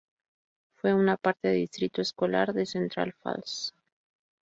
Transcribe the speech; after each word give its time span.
Fue 0.77 0.95
una 0.95 1.15
parte 1.15 1.49
del 1.49 1.59
Distrito 1.59 2.01
Escolar 2.01 2.53
de 2.53 2.65
Central 2.65 3.13
Falls. 3.13 3.71